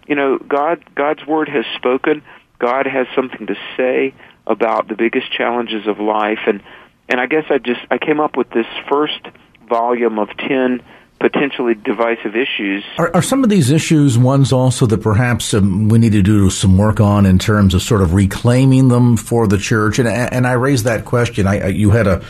[0.06, 2.22] you know, God God's word has spoken.
[2.58, 4.14] God has something to say
[4.46, 6.62] about the biggest challenges of life, and
[7.08, 9.20] and I guess I just I came up with this first
[9.68, 10.82] volume of ten
[11.22, 12.84] potentially divisive issues.
[12.98, 16.50] Are, are, some of these issues ones also that perhaps um, we need to do
[16.50, 20.00] some work on in terms of sort of reclaiming them for the church?
[20.00, 21.46] And and I raised that question.
[21.46, 22.24] I, I you had a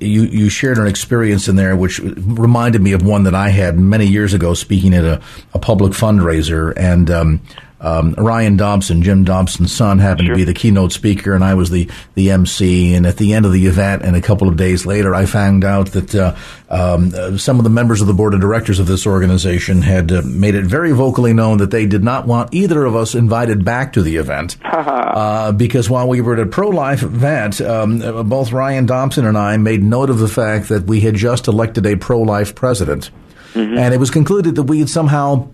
[0.00, 3.78] you you shared an experience in there which reminded me of one that I had
[3.78, 5.20] many years ago speaking at a,
[5.52, 7.10] a public fundraiser and.
[7.10, 7.40] Um,
[7.82, 10.34] um, Ryan Dobson, Jim Dobson's son, happened sure.
[10.34, 12.94] to be the keynote speaker, and I was the the MC.
[12.94, 15.64] And at the end of the event, and a couple of days later, I found
[15.64, 16.36] out that uh,
[16.70, 20.12] um, uh, some of the members of the board of directors of this organization had
[20.12, 23.64] uh, made it very vocally known that they did not want either of us invited
[23.64, 27.98] back to the event uh, because while we were at a pro life event, um,
[28.28, 31.84] both Ryan Dobson and I made note of the fact that we had just elected
[31.86, 33.10] a pro life president.
[33.54, 33.76] Mm-hmm.
[33.76, 35.50] And it was concluded that we had somehow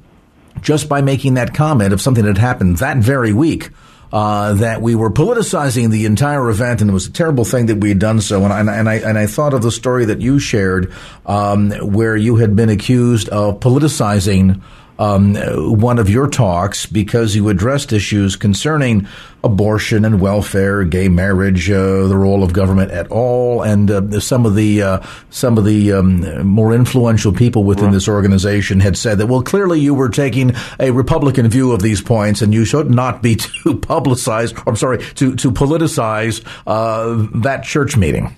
[0.62, 3.70] just by making that comment of something that happened that very week.
[4.10, 7.76] Uh, that we were politicizing the entire event, and it was a terrible thing that
[7.76, 8.42] we had done so.
[8.42, 10.94] And, I, and I and I thought of the story that you shared,
[11.26, 14.62] um, where you had been accused of politicizing
[14.98, 15.34] um,
[15.80, 19.06] one of your talks because you addressed issues concerning
[19.44, 24.44] abortion and welfare, gay marriage, uh, the role of government at all, and uh, some
[24.44, 29.18] of the uh, some of the um, more influential people within this organization had said
[29.18, 32.90] that well, clearly you were taking a Republican view of these points, and you should
[32.90, 34.60] not be to publicize.
[34.66, 38.34] I'm sorry, to to politicize uh, that church meeting.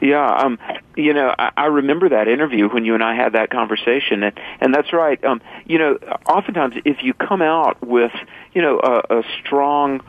[0.00, 0.58] Yeah, um,
[0.96, 4.38] you know, I, I remember that interview when you and I had that conversation, and
[4.60, 5.22] and that's right.
[5.24, 8.12] Um, you know, oftentimes if you come out with
[8.52, 10.00] you know a, a strong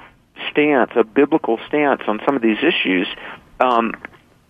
[0.51, 3.07] stance, a biblical stance on some of these issues,
[3.59, 3.93] um,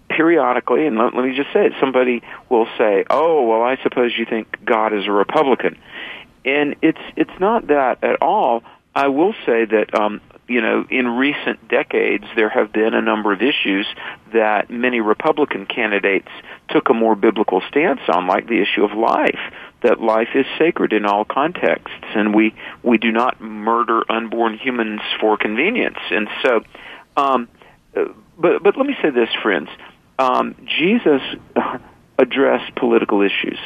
[0.10, 4.12] periodically, and let, let me just say it, somebody will say, "Oh, well, I suppose
[4.18, 5.78] you think God is a Republican,"
[6.44, 8.64] and it's it's not that at all.
[8.94, 13.34] I will say that um, you know, in recent decades, there have been a number
[13.34, 13.88] of issues
[14.32, 16.30] that many Republican candidates
[16.70, 19.40] took a more biblical stance on, like the issue of life,
[19.82, 22.54] that life is sacred in all contexts, and we,
[22.84, 26.00] we do not murder unborn humans for convenience.
[26.12, 26.62] And so,
[27.18, 27.48] um,
[28.38, 29.70] but, but let me say this, friends.
[30.20, 31.22] Um, Jesus
[32.20, 33.60] addressed political issues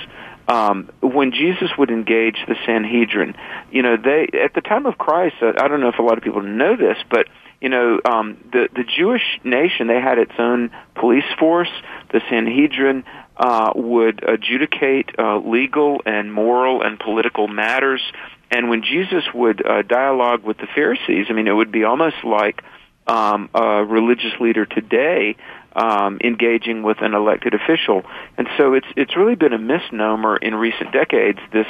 [0.49, 3.35] um, when Jesus would engage the Sanhedrin,
[3.71, 6.23] you know, they at the time of Christ, I don't know if a lot of
[6.23, 7.27] people know this, but
[7.62, 11.69] you know, um, the the Jewish nation they had its own police force.
[12.12, 13.03] The Sanhedrin
[13.38, 18.01] uh, would adjudicate uh, legal and moral and political matters.
[18.49, 22.23] And when Jesus would uh, dialogue with the Pharisees, I mean, it would be almost
[22.23, 22.63] like
[23.05, 25.35] um, a religious leader today
[25.75, 28.03] um, engaging with an elected official.
[28.38, 31.39] And so it's it's really been a misnomer in recent decades.
[31.51, 31.67] This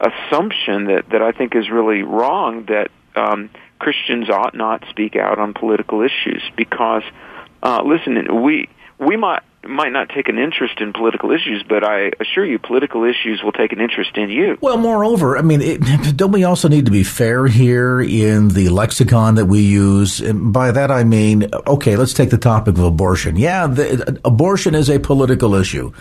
[0.00, 5.38] assumption that that I think is really wrong that um, Christians ought not speak out
[5.38, 7.02] on political issues because
[7.62, 8.68] uh, listen, we
[8.98, 13.04] we might might not take an interest in political issues, but I assure you, political
[13.04, 14.58] issues will take an interest in you.
[14.60, 15.80] Well, moreover, I mean, it,
[16.16, 20.20] don't we also need to be fair here in the lexicon that we use?
[20.20, 23.36] And by that I mean, okay, let's take the topic of abortion.
[23.36, 25.92] Yeah, the, abortion is a political issue.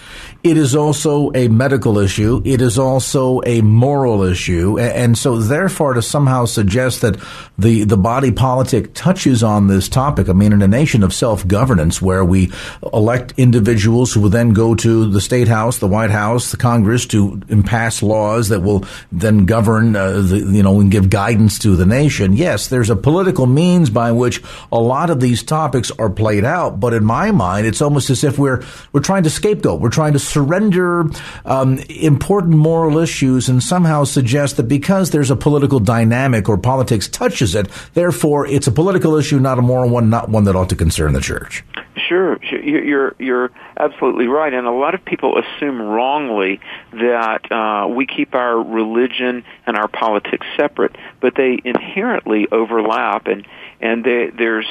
[0.43, 2.41] It is also a medical issue.
[2.43, 7.21] It is also a moral issue, and so therefore, to somehow suggest that
[7.60, 11.47] the the body politic touches on this topic, I mean, in a nation of self
[11.47, 12.52] governance where we
[12.91, 16.58] elect in individuals who will then go to the state house, the White House, the
[16.58, 21.60] Congress to pass laws that will then govern, uh, the, you know, and give guidance
[21.60, 22.32] to the nation.
[22.32, 26.80] Yes, there's a political means by which a lot of these topics are played out,
[26.80, 30.14] but in my mind, it's almost as if we're we're trying to scapegoat, we're trying
[30.14, 31.10] to surrender
[31.44, 37.10] um, important moral issues and somehow suggest that because there's a political dynamic or politics
[37.10, 40.70] touches it, therefore it's a political issue, not a moral one, not one that ought
[40.70, 41.66] to concern the church.
[42.08, 43.40] Sure, you're you're
[43.77, 46.60] absolutely right, and a lot of people assume wrongly
[46.93, 53.47] that uh, we keep our religion and our politics separate, but they inherently overlap, and
[53.80, 54.67] and they, there's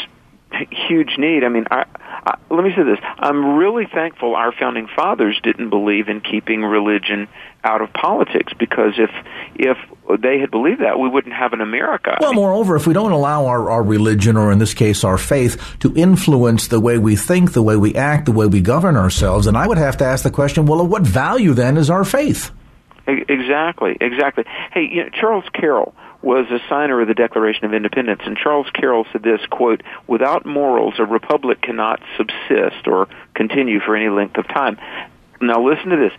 [0.70, 1.44] huge need.
[1.44, 5.70] I mean, I, I, let me say this: I'm really thankful our founding fathers didn't
[5.70, 7.28] believe in keeping religion
[7.62, 9.10] out of politics because if
[9.54, 9.78] if
[10.16, 12.16] they had believed that, we wouldn't have an America.
[12.20, 15.76] Well, moreover, if we don't allow our, our religion, or in this case, our faith,
[15.80, 19.46] to influence the way we think, the way we act, the way we govern ourselves,
[19.46, 22.50] and I would have to ask the question: Well, what value then is our faith?
[23.06, 24.44] Exactly, exactly.
[24.72, 28.68] Hey, you know, Charles Carroll was a signer of the Declaration of Independence, and Charles
[28.72, 34.36] Carroll said this quote: "Without morals, a republic cannot subsist or continue for any length
[34.36, 34.78] of time."
[35.40, 36.12] Now, listen to this.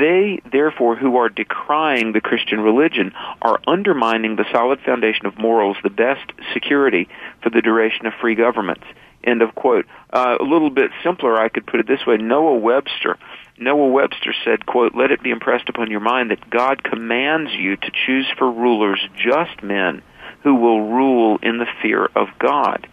[0.00, 5.76] They, therefore, who are decrying the Christian religion, are undermining the solid foundation of morals,
[5.82, 7.08] the best security
[7.42, 8.84] for the duration of free governments.
[9.22, 9.86] End of quote.
[10.10, 13.18] Uh, a little bit simpler, I could put it this way: Noah Webster
[13.60, 17.76] Noah Webster said, quote, let it be impressed upon your mind that God commands you
[17.76, 20.02] to choose for rulers just men
[20.42, 22.88] who will rule in the fear of God.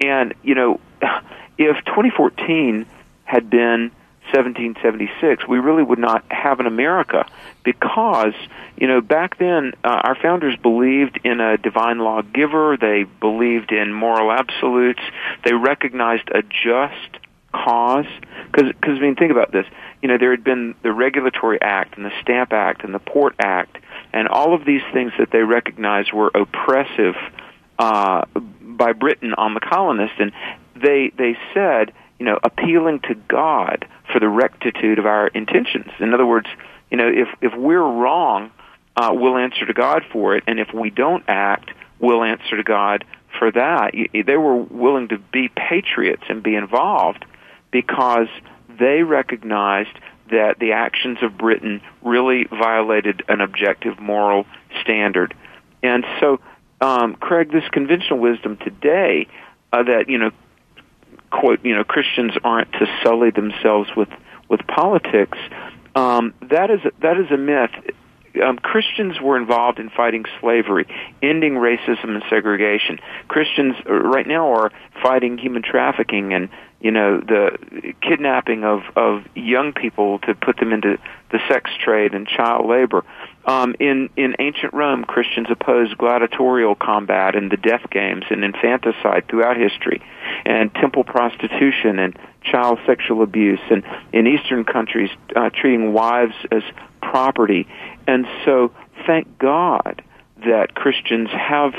[0.00, 0.80] And, you know,
[1.58, 2.86] if 2014
[3.24, 3.90] had been
[4.36, 7.26] 1776, we really would not have an America
[7.64, 8.34] because,
[8.76, 13.92] you know, back then uh, our founders believed in a divine lawgiver, they believed in
[13.92, 15.00] moral absolutes,
[15.44, 17.22] they recognized a just
[17.52, 18.06] cause.
[18.52, 19.66] Because, I mean, think about this.
[20.02, 23.34] You know, there had been the Regulatory Act and the Stamp Act and the Port
[23.38, 23.78] Act,
[24.12, 27.16] and all of these things that they recognized were oppressive
[27.78, 28.24] uh,
[28.60, 30.32] by Britain on the colonists, and
[30.74, 35.90] they they said, you know, appealing to God for the rectitude of our intentions.
[35.98, 36.48] In other words,
[36.90, 38.50] you know, if if we're wrong,
[38.96, 42.62] uh, we'll answer to God for it, and if we don't act, we'll answer to
[42.62, 43.04] God
[43.38, 43.92] for that.
[44.12, 47.24] They were willing to be patriots and be involved
[47.70, 48.28] because
[48.78, 49.98] they recognized
[50.30, 54.46] that the actions of Britain really violated an objective moral
[54.80, 55.34] standard.
[55.82, 56.40] And so,
[56.80, 59.28] um, Craig, this conventional wisdom today
[59.72, 60.30] uh, that, you know,
[61.30, 64.08] quote, you know, Christians aren't to sully themselves with,
[64.48, 65.38] with politics,
[65.94, 67.70] um, that, is, that is a myth.
[68.42, 70.86] Um, Christians were involved in fighting slavery,
[71.22, 72.98] ending racism and segregation.
[73.28, 79.24] Christians uh, right now are fighting human trafficking and you know the kidnapping of of
[79.34, 80.98] young people to put them into
[81.30, 83.04] the sex trade and child labor.
[83.46, 89.28] Um, in in ancient Rome, Christians opposed gladiatorial combat and the death games and infanticide
[89.28, 90.02] throughout history,
[90.44, 96.62] and temple prostitution and child sexual abuse, and in Eastern countries, uh, treating wives as
[97.00, 97.68] property.
[98.08, 98.72] And so,
[99.06, 100.02] thank God
[100.44, 101.72] that Christians have,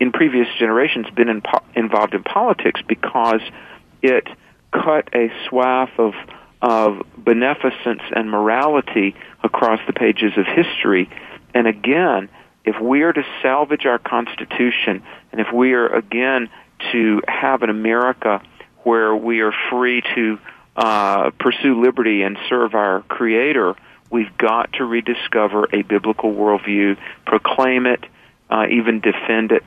[0.00, 3.42] in previous generations, been in po- involved in politics because
[4.00, 4.26] it
[4.72, 6.14] cut a swath of
[6.62, 11.08] of beneficence and morality across the pages of history.
[11.54, 12.28] And again,
[12.64, 16.50] if we are to salvage our Constitution, and if we are again
[16.92, 18.42] to have an America
[18.82, 20.38] where we are free to
[20.76, 23.74] uh, pursue liberty and serve our Creator,
[24.10, 28.04] we've got to rediscover a biblical worldview, proclaim it,
[28.50, 29.64] uh, even defend it.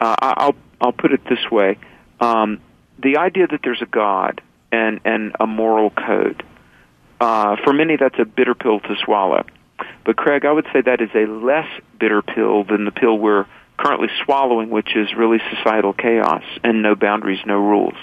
[0.00, 1.78] Uh, I'll I'll put it this way:
[2.20, 2.60] um,
[2.98, 4.40] the idea that there's a God
[4.74, 6.42] and and a moral code.
[7.20, 9.44] Uh, for many, that's a bitter pill to swallow.
[10.04, 11.68] But Craig, I would say that is a less
[11.98, 13.46] bitter pill than the pill we're
[13.78, 17.94] currently swallowing, which is really societal chaos and no boundaries, no rules.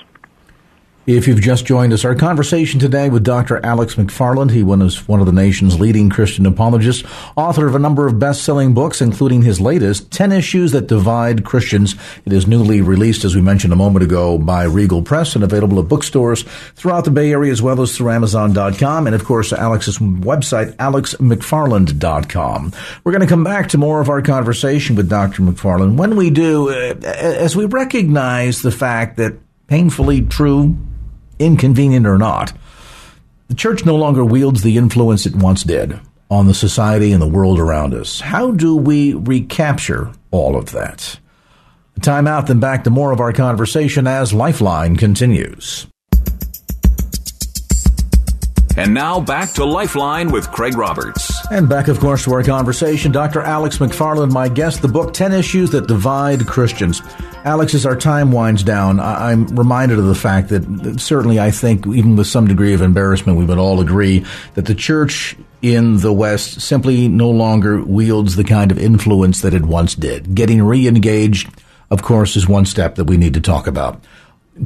[1.07, 3.59] If you've just joined us, our conversation today with Dr.
[3.65, 4.51] Alex McFarland.
[4.51, 7.03] He was one of the nation's leading Christian apologists,
[7.35, 11.95] author of a number of best-selling books, including his latest, 10 Issues That Divide Christians.
[12.23, 15.79] It is newly released, as we mentioned a moment ago, by Regal Press and available
[15.79, 16.43] at bookstores
[16.75, 19.07] throughout the Bay Area as well as through Amazon.com.
[19.07, 22.73] And of course, Alex's website, alexmcfarland.com.
[23.03, 25.41] We're going to come back to more of our conversation with Dr.
[25.41, 25.97] McFarland.
[25.97, 30.77] When we do, uh, as we recognize the fact that painfully true
[31.41, 32.53] inconvenient or not,
[33.47, 37.27] the church no longer wields the influence it once did on the society and the
[37.27, 38.21] world around us.
[38.21, 41.19] How do we recapture all of that?
[42.01, 45.87] Time out, then back to more of our conversation as Lifeline continues.
[48.77, 51.30] And now back to Lifeline with Craig Roberts.
[51.51, 53.11] And back, of course, to our conversation.
[53.11, 53.41] Dr.
[53.41, 57.01] Alex McFarland, my guest, the book 10 Issues That Divide Christians.
[57.43, 61.51] Alex, as our time winds down, I- am reminded of the fact that certainly I
[61.51, 64.23] think, even with some degree of embarrassment, we would all agree
[64.53, 69.53] that the church in the West simply no longer wields the kind of influence that
[69.53, 70.33] it once did.
[70.33, 71.49] Getting re engaged,
[71.89, 74.01] of course, is one step that we need to talk about.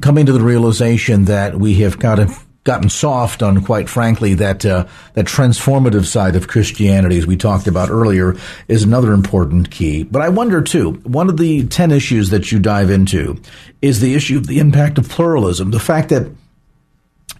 [0.01, 2.31] Coming to the realization that we have got to
[2.65, 7.67] gotten soft on, quite frankly, that uh, that transformative side of Christianity, as we talked
[7.67, 8.35] about earlier,
[8.67, 10.03] is another important key.
[10.03, 10.93] But I wonder too.
[11.03, 13.41] One of the ten issues that you dive into
[13.81, 15.71] is the issue of the impact of pluralism.
[15.71, 16.29] The fact that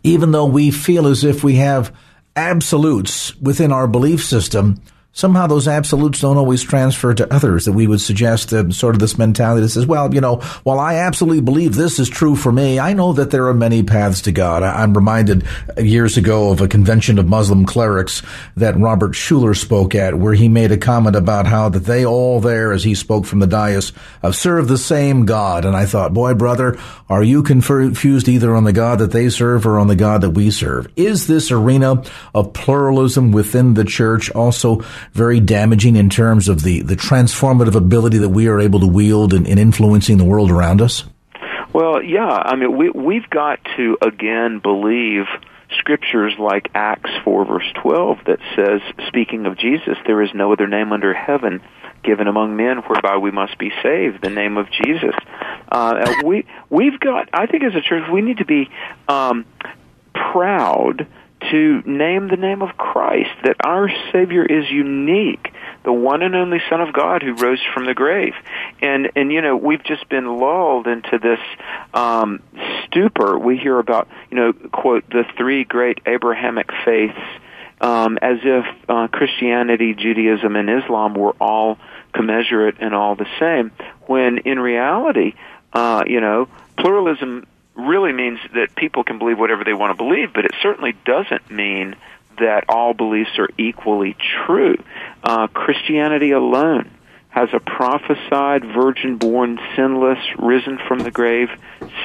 [0.03, 1.93] even though we feel as if we have
[2.36, 4.80] absolutes within our belief system,
[5.16, 8.99] somehow those absolutes don't always transfer to others that we would suggest uh, sort of
[8.99, 12.51] this mentality that says, well, you know, while I absolutely believe this is true for
[12.51, 14.61] me, I know that there are many paths to God.
[14.61, 15.45] I, am reminded
[15.78, 18.22] years ago of a convention of Muslim clerics
[18.57, 22.41] that Robert Schuller spoke at where he made a comment about how that they all
[22.41, 25.63] there, as he spoke from the dais, have served the same God.
[25.63, 26.78] And I thought, boy, brother,
[27.09, 30.32] are you confused either on the God that they serve or on the God that
[30.32, 30.91] we serve?
[30.97, 32.03] Is this arena
[32.34, 34.84] of pluralism within the church also
[35.14, 39.34] very damaging in terms of the, the transformative ability that we are able to wield
[39.34, 41.06] in, in influencing the world around us?
[41.74, 42.30] Well, yeah.
[42.30, 45.26] I mean, we, we've got to, again, believe
[45.78, 50.68] scriptures like Acts 4 verse 12 that says, speaking of Jesus, there is no other
[50.68, 51.62] name under heaven
[52.03, 55.16] given among men whereby we must be saved, the name of Jesus.
[55.70, 58.70] Uh, we, we've got, I think as a church, we need to be
[59.08, 59.45] um,
[60.14, 61.08] proud
[61.52, 66.62] to name the name of Christ, that our Savior is unique, the one and only
[66.70, 68.34] Son of God who rose from the grave.
[68.82, 71.39] And, and you know, we've just been lulled into this
[71.93, 72.41] um,
[72.86, 73.38] stupor.
[73.38, 77.20] We hear about, you know, quote, the three great Abrahamic faiths,
[77.82, 81.78] um, as if uh, Christianity, Judaism, and Islam were all
[82.14, 83.72] commensurate and all the same,
[84.08, 85.34] when in reality,
[85.74, 90.34] uh, you know, pluralism really means that people can believe whatever they want to believe,
[90.34, 91.95] but it certainly doesn't mean
[92.39, 94.15] that all beliefs are equally
[94.45, 94.78] true.
[95.23, 96.91] Uh, Christianity alone
[97.30, 101.49] has a prophesied, virgin born, sinless, risen from the grave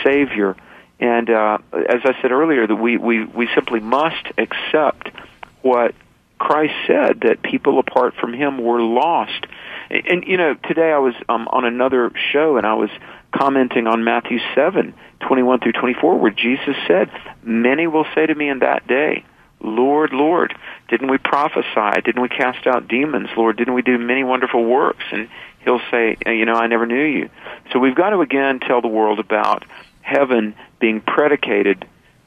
[0.04, 0.56] Savior.
[0.98, 5.10] And uh, as I said earlier, that we, we, we simply must accept
[5.62, 5.94] what
[6.38, 9.46] Christ said that people apart from Him were lost.
[9.88, 12.90] And, and you know, today I was um, on another show and I was
[13.32, 17.10] commenting on Matthew 7, 21 through 24, where Jesus said,
[17.42, 19.24] Many will say to me in that day,
[19.62, 20.54] Lord, Lord,
[20.88, 22.00] didn't we prophesy?
[22.04, 23.28] Didn't we cast out demons?
[23.36, 25.04] Lord, didn't we do many wonderful works?
[25.12, 25.28] And
[25.64, 27.30] he'll say, uh, You know, I never knew you.
[27.72, 29.64] So we've got to again tell the world about
[30.00, 31.86] heaven being predicated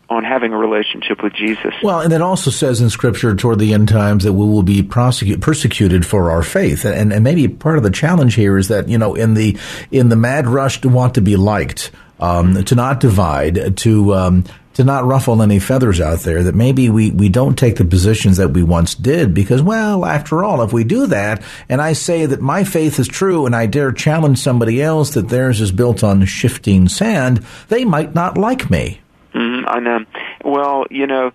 [0.09, 1.73] on having a relationship with Jesus.
[1.81, 4.83] Well, and it also says in Scripture toward the end times that we will be
[4.83, 8.97] persecuted for our faith, and, and maybe part of the challenge here is that you
[8.97, 9.57] know in the
[9.91, 14.43] in the mad rush to want to be liked, um, to not divide, to um,
[14.73, 18.37] to not ruffle any feathers out there, that maybe we, we don't take the positions
[18.37, 22.25] that we once did because, well, after all, if we do that and I say
[22.25, 26.03] that my faith is true and I dare challenge somebody else that theirs is built
[26.03, 28.99] on shifting sand, they might not like me.
[29.33, 30.05] Mm-hmm, I know.
[30.43, 31.31] Well, you know,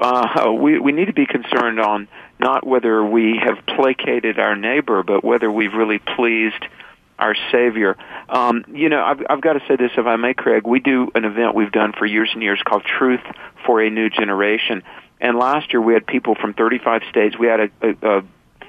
[0.00, 2.08] uh, we we need to be concerned on
[2.38, 6.64] not whether we have placated our neighbor, but whether we've really pleased
[7.22, 7.96] our Savior.
[8.28, 10.66] Um, you know, I've, I've got to say this, if I may, Craig.
[10.66, 13.22] We do an event we've done for years and years called Truth
[13.64, 14.82] for a New Generation.
[15.20, 17.38] And last year we had people from 35 states.
[17.38, 18.22] We had a, a, a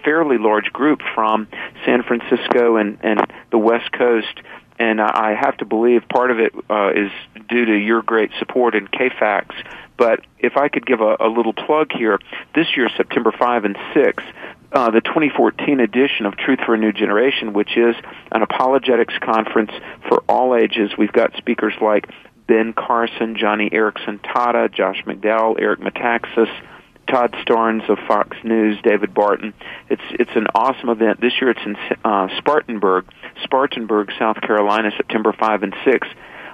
[0.04, 1.48] fairly large group from
[1.86, 4.40] San Francisco and, and the West Coast
[4.80, 7.12] and I have to believe part of it uh, is
[7.48, 9.54] due to your great support in KFAX.
[9.98, 12.20] But if I could give a, a little plug here,
[12.56, 14.24] this year, September 5 and 6,
[14.74, 17.96] uh, the 2014 edition of Truth for a New Generation, which is
[18.32, 19.72] an apologetics conference
[20.10, 20.92] for all ages.
[20.98, 22.10] We've got speakers like
[22.48, 26.50] Ben Carson, Joni Eareckson Tada, Josh McDowell, Eric Metaxas,
[27.08, 29.54] Todd Starnes of Fox News, David Barton.
[29.90, 31.22] It's it's an awesome event.
[31.22, 33.06] This year it's in uh, Spartanburg,
[33.44, 36.08] Spartanburg, South Carolina, September five and six,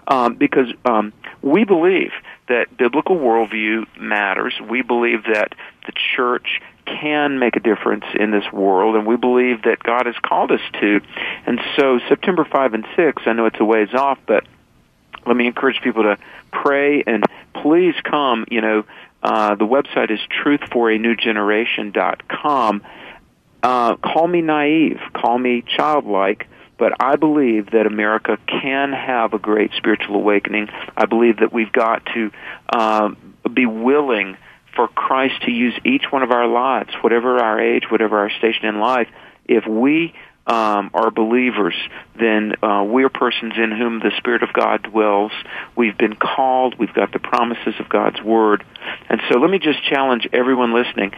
[0.08, 2.12] um, because um, we believe
[2.48, 4.54] that biblical worldview matters.
[4.70, 5.54] We believe that
[5.86, 6.60] the church
[7.00, 10.62] can make a difference in this world, and we believe that God has called us
[10.80, 11.02] to.
[11.46, 14.46] And so, September 5 and 6, I know it's a ways off, but
[15.26, 16.18] let me encourage people to
[16.52, 18.46] pray and please come.
[18.50, 18.86] You know,
[19.22, 22.84] uh, the website is truthforanewgeneration.com.
[23.62, 29.40] Uh, call me naive, call me childlike, but I believe that America can have a
[29.40, 30.70] great spiritual awakening.
[30.96, 32.32] I believe that we've got to
[32.70, 33.10] uh,
[33.54, 34.38] be willing
[34.80, 38.64] for Christ to use each one of our lives, whatever our age, whatever our station
[38.64, 39.10] in life.
[39.46, 40.14] If we
[40.48, 41.76] um, are believers,
[42.18, 45.34] then uh, we're persons in whom the Spirit of God dwells.
[45.76, 46.80] We've been called.
[46.80, 48.64] We've got the promises of God's Word.
[49.10, 51.12] And so let me just challenge everyone listening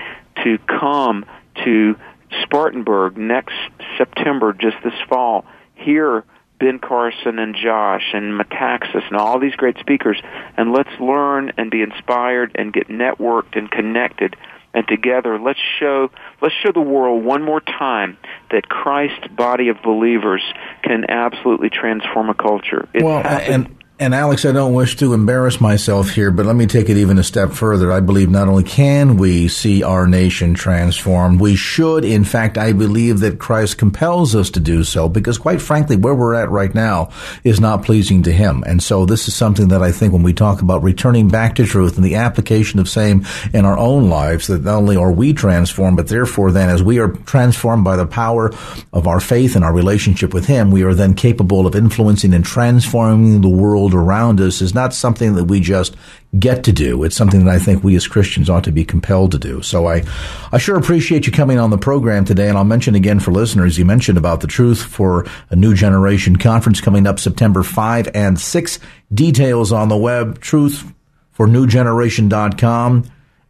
[0.44, 1.24] to come
[1.64, 1.98] to
[2.42, 3.54] Spartanburg next
[3.96, 5.46] September, just this fall.
[5.76, 6.24] Hear
[6.62, 10.22] Ben Carson and Josh and Metaxas and all these great speakers,
[10.56, 14.38] and let's learn and be inspired and get networked and connected
[14.74, 16.10] and together let's show
[16.42, 18.18] let's show the world one more time
[18.52, 20.42] that Christ's body of believers
[20.82, 22.88] can absolutely transform a culture.
[22.94, 23.54] It's well, happened.
[23.68, 26.98] and and Alex, I don't wish to embarrass myself here, but let me take it
[26.98, 27.92] even a step further.
[27.92, 32.04] I believe not only can we see our nation transformed, we should.
[32.04, 36.16] In fact, I believe that Christ compels us to do so because quite frankly, where
[36.16, 37.12] we're at right now
[37.44, 38.64] is not pleasing to Him.
[38.66, 41.66] And so this is something that I think when we talk about returning back to
[41.68, 43.24] truth and the application of same
[43.54, 46.98] in our own lives, that not only are we transformed, but therefore then as we
[46.98, 48.52] are transformed by the power
[48.94, 52.44] of our faith and our relationship with Him, we are then capable of influencing and
[52.44, 55.96] transforming the world world around us is not something that we just
[56.40, 57.04] get to do.
[57.04, 59.62] It's something that I think we as Christians ought to be compelled to do.
[59.62, 60.04] So I,
[60.52, 62.50] I sure appreciate you coming on the program today.
[62.50, 66.38] And I'll mention again for listeners, you mentioned about the Truth for a New Generation
[66.38, 68.80] conference coming up September 5 and 6.
[69.14, 73.04] Details on the web, truthfornewgeneration.com.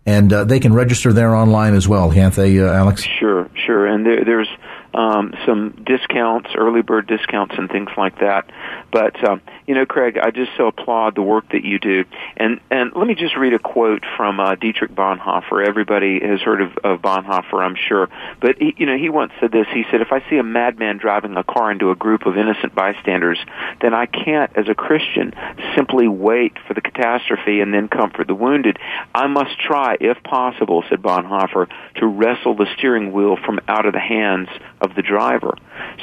[0.04, 3.04] And uh, they can register there online as well, can't they, uh, Alex?
[3.20, 3.86] Sure, sure.
[3.86, 4.50] And there, there's
[4.94, 8.50] um, some discounts, early bird discounts, and things like that.
[8.92, 12.06] But um, you know, Craig, I just so applaud the work that you do.
[12.38, 15.66] And and let me just read a quote from uh, Dietrich Bonhoeffer.
[15.66, 18.10] Everybody has heard of, of Bonhoeffer, I'm sure.
[18.40, 19.68] But he, you know, he once said this.
[19.74, 22.74] He said, "If I see a madman driving a car into a group of innocent
[22.74, 23.40] bystanders,
[23.82, 25.34] then I can't, as a Christian,
[25.76, 28.78] simply wait for the catastrophe and then comfort the wounded.
[29.14, 33.94] I must try, if possible," said Bonhoeffer, "to wrestle the steering wheel from out of
[33.94, 34.50] the hands
[34.82, 35.56] of the driver."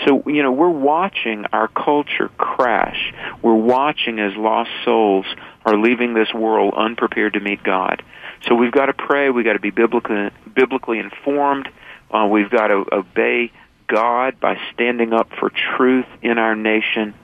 [0.06, 3.12] So you know, we're watching our culture crash.
[3.42, 5.26] We're watching as lost souls
[5.64, 8.02] are leaving this world unprepared to meet God.
[8.46, 9.30] So we've got to pray.
[9.30, 11.68] We've got to be biblically, biblically informed.
[12.10, 13.52] Uh, we've got to obey
[13.86, 17.14] God by standing up for truth in our nation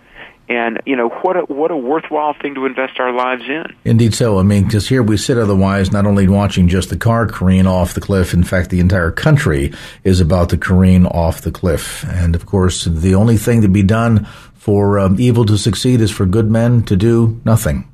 [0.48, 3.64] and you know what a what a worthwhile thing to invest our lives in.
[3.84, 4.38] Indeed, so.
[4.38, 7.94] I mean, because here we sit otherwise, not only watching just the car careen off
[7.94, 8.34] the cliff.
[8.34, 9.72] In fact, the entire country
[10.02, 12.04] is about to careen off the cliff.
[12.08, 14.28] And of course, the only thing to be done
[14.64, 17.86] for um, evil to succeed is for good men to do nothing.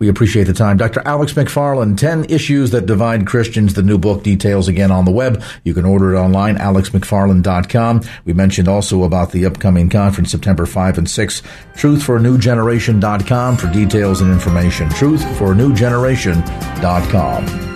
[0.00, 0.76] We appreciate the time.
[0.76, 1.00] Dr.
[1.06, 5.40] Alex McFarland, 10 Issues That Divide Christians, the new book, details again on the web.
[5.62, 8.00] You can order it online, alexmcfarland.com.
[8.24, 11.42] We mentioned also about the upcoming conference, September 5 and 6,
[11.74, 14.88] truthforanewgeneration.com for details and information.
[14.88, 17.75] Truthforanewgeneration.com.